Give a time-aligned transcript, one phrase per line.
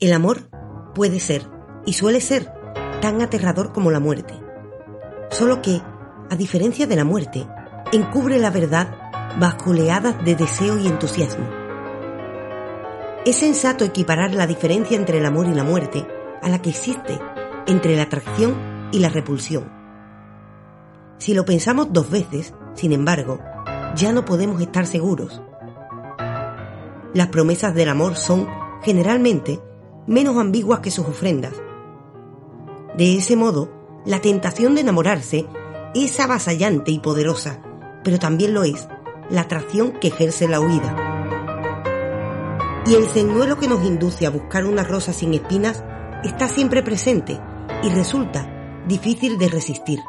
[0.00, 0.48] El amor
[0.94, 1.42] puede ser,
[1.84, 2.52] y suele ser,
[3.00, 4.32] tan aterrador como la muerte.
[5.28, 5.82] Solo que,
[6.30, 7.48] a diferencia de la muerte,
[7.92, 8.96] encubre la verdad
[9.40, 11.44] bajo oleadas de deseo y entusiasmo.
[13.26, 16.06] Es sensato equiparar la diferencia entre el amor y la muerte
[16.42, 17.18] a la que existe
[17.66, 19.68] entre la atracción y la repulsión.
[21.18, 23.40] Si lo pensamos dos veces, sin embargo,
[23.96, 25.42] ya no podemos estar seguros.
[27.14, 28.46] Las promesas del amor son,
[28.82, 29.60] generalmente,
[30.08, 31.54] menos ambiguas que sus ofrendas.
[32.96, 33.70] De ese modo,
[34.04, 35.46] la tentación de enamorarse
[35.94, 37.60] es avasallante y poderosa,
[38.02, 38.88] pero también lo es
[39.30, 40.96] la atracción que ejerce la huida.
[42.86, 45.84] Y el señuelo que nos induce a buscar una rosa sin espinas
[46.24, 47.38] está siempre presente
[47.82, 50.00] y resulta difícil de resistir.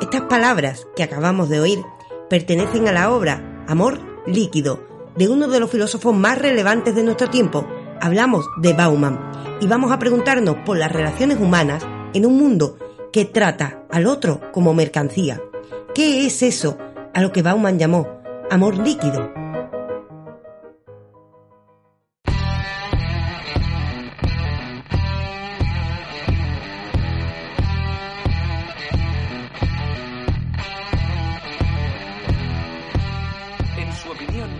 [0.00, 1.84] Estas palabras que acabamos de oír
[2.30, 4.80] pertenecen a la obra Amor líquido
[5.16, 7.66] de uno de los filósofos más relevantes de nuestro tiempo.
[8.00, 9.18] Hablamos de Bauman
[9.60, 12.76] y vamos a preguntarnos por las relaciones humanas en un mundo
[13.12, 15.42] que trata al otro como mercancía.
[15.94, 16.76] ¿Qué es eso
[17.14, 19.32] a lo que Bauman llamó amor líquido?
[33.78, 34.50] En su opinión,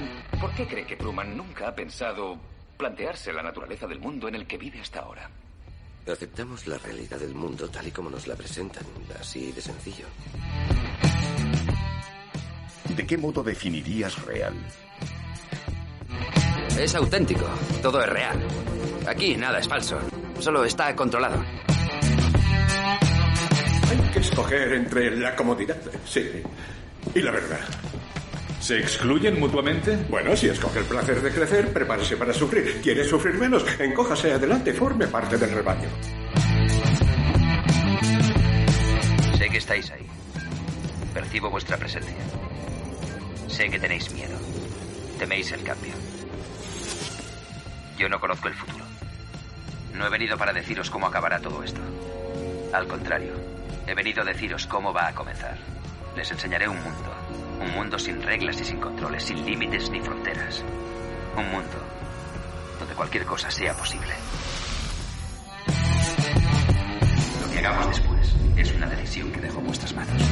[0.41, 2.39] ¿por qué cree que Truman nunca ha pensado
[2.77, 5.31] plantearse la naturaleza del mundo en el que vive hasta ahora?
[6.07, 8.85] Aceptamos la realidad del mundo tal y como nos la presentan,
[9.19, 10.07] así de sencillo.
[12.95, 14.55] ¿De qué modo definirías real?
[16.79, 17.47] Es auténtico,
[17.83, 18.41] todo es real.
[19.09, 19.99] Aquí nada es falso,
[20.39, 21.43] solo está controlado.
[23.91, 26.43] Hay que escoger entre la comodidad, sí,
[27.15, 27.61] y la verdad.
[28.67, 29.97] ¿Se excluyen mutuamente?
[30.09, 32.81] Bueno, si escoge el placer de crecer, prepárese para sufrir.
[32.83, 33.65] ¿Quiere sufrir menos?
[33.79, 35.89] Encójase adelante, forme parte del rebaño.
[39.39, 40.05] Sé que estáis ahí.
[41.15, 42.17] Percibo vuestra presencia.
[43.47, 44.37] Sé que tenéis miedo.
[45.17, 45.93] Teméis el cambio.
[47.97, 48.85] Yo no conozco el futuro.
[49.95, 51.81] No he venido para deciros cómo acabará todo esto.
[52.73, 53.35] Al contrario,
[53.87, 55.57] he venido a deciros cómo va a comenzar.
[56.17, 57.15] Les enseñaré un mundo.
[57.61, 60.65] Un mundo sin reglas y sin controles, sin límites ni fronteras.
[61.37, 61.77] Un mundo
[62.79, 64.15] donde cualquier cosa sea posible.
[67.43, 70.23] Lo que hagamos después es una decisión que dejo en vuestras manos.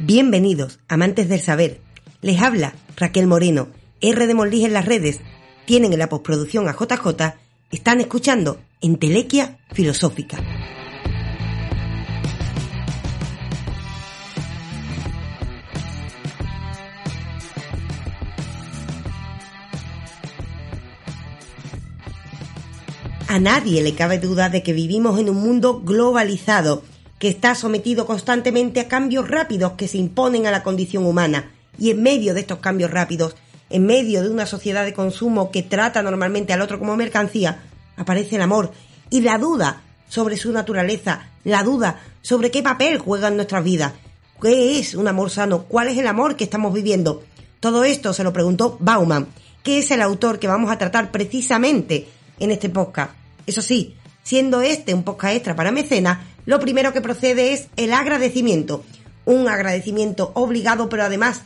[0.00, 1.80] Bienvenidos, amantes del saber.
[2.22, 3.68] Les habla Raquel Moreno,
[4.00, 5.20] R de Molís en las redes.
[5.66, 7.34] Tienen en la postproducción a JJ.
[7.70, 10.38] Están escuchando Entelequia Filosófica.
[23.26, 26.84] A nadie le cabe duda de que vivimos en un mundo globalizado,
[27.18, 31.50] que está sometido constantemente a cambios rápidos que se imponen a la condición humana.
[31.76, 33.34] Y en medio de estos cambios rápidos,
[33.74, 37.64] en medio de una sociedad de consumo que trata normalmente al otro como mercancía,
[37.96, 38.70] aparece el amor
[39.10, 43.92] y la duda sobre su naturaleza, la duda sobre qué papel juega en nuestras vidas,
[44.40, 47.24] qué es un amor sano, cuál es el amor que estamos viviendo.
[47.58, 49.26] Todo esto se lo preguntó Bauman,
[49.64, 52.06] que es el autor que vamos a tratar precisamente
[52.38, 53.10] en este podcast.
[53.44, 57.92] Eso sí, siendo este un podcast extra para mecenas, lo primero que procede es el
[57.92, 58.84] agradecimiento.
[59.24, 61.42] Un agradecimiento obligado, pero además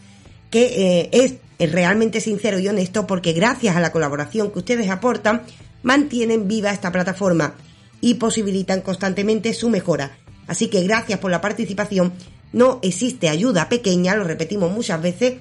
[0.51, 4.91] que eh, es, es realmente sincero y honesto porque gracias a la colaboración que ustedes
[4.91, 5.43] aportan,
[5.83, 7.55] mantienen viva esta plataforma
[8.01, 10.17] y posibilitan constantemente su mejora.
[10.47, 12.13] Así que gracias por la participación.
[12.53, 15.41] No existe ayuda pequeña, lo repetimos muchas veces.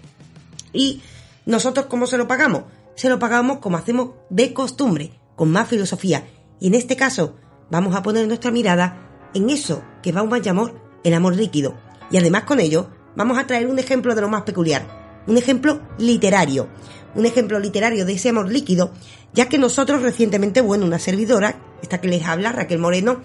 [0.73, 1.01] Y
[1.45, 2.63] nosotros, ¿cómo se lo pagamos?
[2.95, 6.25] Se lo pagamos como hacemos de costumbre, con más filosofía.
[6.59, 7.35] Y en este caso,
[7.69, 10.71] vamos a poner nuestra mirada en eso que Bauman llamó
[11.03, 11.77] el amor líquido.
[12.11, 15.06] Y además con ello, vamos a traer un ejemplo de lo más peculiar.
[15.27, 16.69] Un ejemplo literario.
[17.15, 18.91] Un ejemplo literario de ese amor líquido,
[19.33, 23.21] ya que nosotros recientemente, bueno, una servidora, esta que les habla, Raquel Moreno,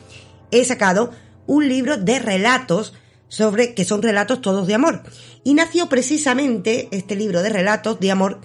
[0.51, 1.11] he sacado
[1.47, 2.95] un libro de relatos
[3.29, 5.03] sobre que son relatos todos de amor.
[5.45, 8.41] Y nació precisamente este libro de relatos de amor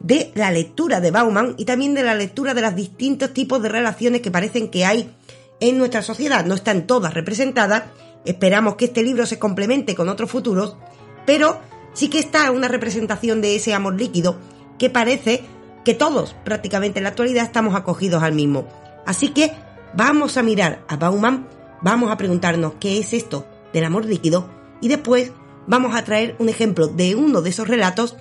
[0.00, 3.70] de la lectura de Bauman y también de la lectura de los distintos tipos de
[3.70, 5.14] relaciones que parecen que hay
[5.60, 6.44] en nuestra sociedad.
[6.44, 7.84] No están todas representadas,
[8.24, 10.76] esperamos que este libro se complemente con otros futuros,
[11.24, 11.60] pero
[11.96, 14.36] sí que está una representación de ese amor líquido
[14.78, 15.42] que parece
[15.82, 18.68] que todos prácticamente en la actualidad estamos acogidos al mismo.
[19.06, 19.52] Así que
[19.94, 21.48] vamos a mirar a Bauman,
[21.80, 24.50] vamos a preguntarnos qué es esto del amor líquido
[24.82, 25.32] y después
[25.66, 28.14] vamos a traer un ejemplo de uno de esos relatos,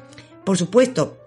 [0.46, 1.18] por supuesto,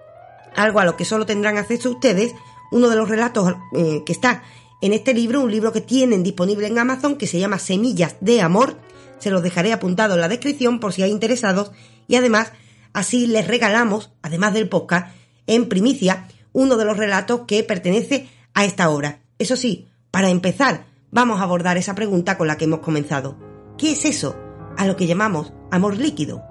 [0.56, 2.34] algo a lo que solo tendrán acceso ustedes,
[2.72, 4.42] uno de los relatos eh, que está
[4.80, 8.40] en este libro, un libro que tienen disponible en Amazon que se llama Semillas de
[8.40, 8.76] Amor,
[9.18, 11.72] se los dejaré apuntado en la descripción por si hay interesados
[12.08, 12.50] y además
[12.92, 15.14] así les regalamos, además del podcast,
[15.46, 19.20] en primicia uno de los relatos que pertenece a esta obra.
[19.38, 23.36] Eso sí, para empezar, vamos a abordar esa pregunta con la que hemos comenzado.
[23.76, 24.36] ¿Qué es eso
[24.76, 26.42] a lo que llamamos amor líquido?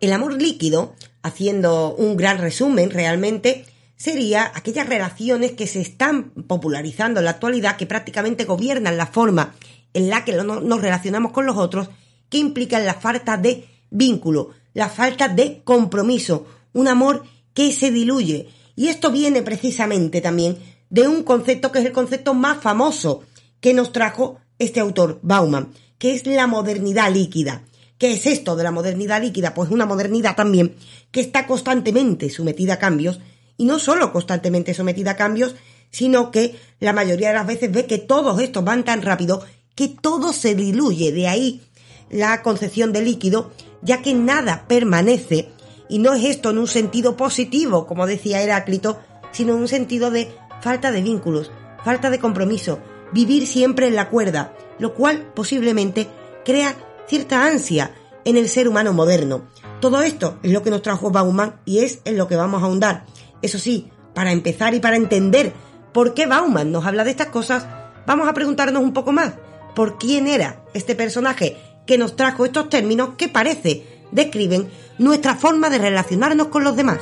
[0.00, 0.94] El amor líquido,
[1.24, 3.64] haciendo un gran resumen realmente,
[3.96, 9.54] sería aquellas relaciones que se están popularizando en la actualidad, que prácticamente gobiernan la forma
[9.94, 11.88] en la que nos relacionamos con los otros,
[12.28, 17.24] que implican la falta de vínculo, la falta de compromiso, un amor
[17.54, 18.48] que se diluye.
[18.76, 20.58] Y esto viene precisamente también
[20.90, 23.22] de un concepto que es el concepto más famoso
[23.60, 27.62] que nos trajo este autor, Bauman, que es la modernidad líquida.
[28.04, 29.54] ¿Qué es esto de la modernidad líquida?
[29.54, 30.74] Pues una modernidad también
[31.10, 33.18] que está constantemente sometida a cambios,
[33.56, 35.54] y no solo constantemente sometida a cambios,
[35.90, 39.42] sino que la mayoría de las veces ve que todos estos van tan rápido
[39.74, 41.12] que todo se diluye.
[41.12, 41.62] De ahí
[42.10, 45.48] la concepción de líquido, ya que nada permanece,
[45.88, 48.98] y no es esto en un sentido positivo, como decía Heráclito,
[49.32, 50.30] sino en un sentido de
[50.60, 51.50] falta de vínculos,
[51.82, 52.80] falta de compromiso,
[53.14, 56.06] vivir siempre en la cuerda, lo cual posiblemente
[56.44, 59.42] crea cierta ansia en el ser humano moderno.
[59.80, 62.66] Todo esto es lo que nos trajo Bauman y es en lo que vamos a
[62.66, 63.04] ahondar.
[63.42, 65.52] Eso sí, para empezar y para entender
[65.92, 67.66] por qué Bauman nos habla de estas cosas,
[68.06, 69.34] vamos a preguntarnos un poco más
[69.74, 71.56] por quién era este personaje
[71.86, 76.98] que nos trajo estos términos que parece describen nuestra forma de relacionarnos con los demás.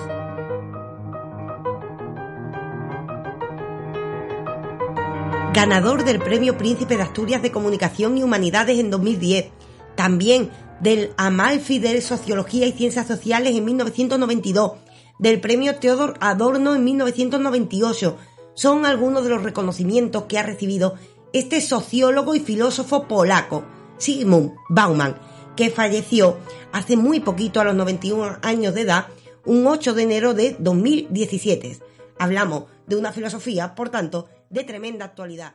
[5.53, 9.62] Ganador del Premio Príncipe de Asturias de Comunicación y Humanidades en 2010
[9.95, 10.51] también
[10.81, 14.73] del Amalfi de Sociología y Ciencias Sociales en 1992,
[15.19, 18.17] del Premio Theodor Adorno en 1998.
[18.55, 20.95] Son algunos de los reconocimientos que ha recibido
[21.33, 23.65] este sociólogo y filósofo polaco,
[23.99, 25.17] Sigmund Bauman,
[25.57, 26.39] que falleció
[26.73, 29.07] hace muy poquito, a los 91 años de edad,
[29.45, 31.79] un 8 de enero de 2017.
[32.19, 35.55] Hablamos de una filosofía, por tanto, de tremenda actualidad.